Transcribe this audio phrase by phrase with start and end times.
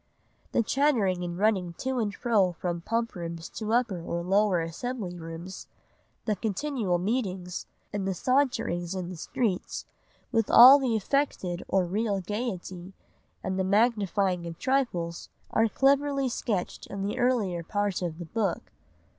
[0.51, 5.15] The chattering and running to and fro from Pump rooms to Upper or Lower Assembly
[5.15, 5.67] rooms,
[6.25, 9.85] the continual meetings, and the saunterings in the streets,
[10.31, 12.93] with all the affected or real gaiety,
[13.43, 18.71] and the magnifying of trifles, are cleverly sketched in the earlier part of the book.